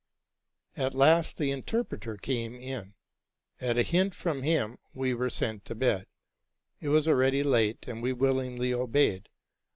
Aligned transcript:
At 0.75 0.95
last 0.95 1.37
the 1.37 1.51
interpreter 1.51 2.17
came 2.17 2.55
in. 2.55 2.95
At 3.59 3.77
a 3.77 3.83
hint 3.83 4.15
from 4.15 4.41
him 4.41 4.79
we 4.95 5.13
were 5.13 5.29
sent 5.29 5.63
to 5.65 5.75
bed: 5.75 6.07
it 6.79 6.89
was 6.89 7.07
already 7.07 7.43
late, 7.43 7.87
and 7.87 8.01
we 8.01 8.11
willingly 8.11 8.73
obeyed. 8.73 9.29